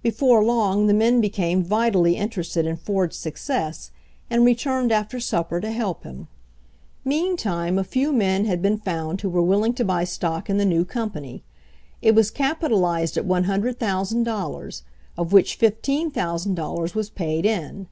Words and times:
Before 0.00 0.44
long 0.44 0.86
the 0.86 0.94
men 0.94 1.20
became 1.20 1.64
vitally 1.64 2.14
interested 2.14 2.66
in 2.66 2.76
Ford's 2.76 3.16
success 3.16 3.90
and 4.30 4.44
returned 4.44 4.92
after 4.92 5.18
supper 5.18 5.60
to 5.60 5.72
help 5.72 6.04
him. 6.04 6.28
Meantime 7.04 7.76
a 7.76 7.82
few 7.82 8.12
men 8.12 8.44
had 8.44 8.62
been 8.62 8.78
found 8.78 9.20
who 9.22 9.28
were 9.28 9.42
willing 9.42 9.72
to 9.74 9.84
buy 9.84 10.04
stock 10.04 10.48
in 10.48 10.56
the 10.56 10.64
new 10.64 10.84
company. 10.84 11.42
It 12.00 12.14
was 12.14 12.30
capitalized 12.30 13.16
at 13.18 13.26
$100,000, 13.26 14.82
of 15.18 15.32
which 15.32 15.58
$15,000 15.58 16.94
was 16.94 17.10
paid 17.10 17.44
in. 17.44 17.88